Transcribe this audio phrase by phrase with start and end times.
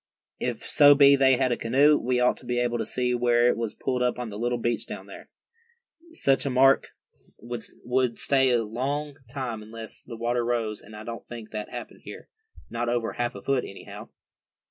[0.39, 3.47] "If so be they had a canoe, we ought to be able to see where
[3.49, 5.29] it was pulled up on the little beach down here.
[6.13, 6.87] Such a mark
[7.39, 12.01] would stay a long time unless the water rose, and I don't think that happened
[12.03, 12.29] here,
[12.67, 14.09] not over half a foot, anyhow."